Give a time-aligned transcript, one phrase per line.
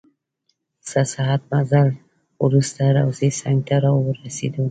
[0.87, 1.99] څه ساعت مزل نه
[2.43, 4.59] وروسته روضې څنګ ته راورسیدو.